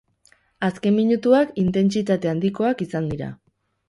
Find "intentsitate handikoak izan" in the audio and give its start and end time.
1.63-3.11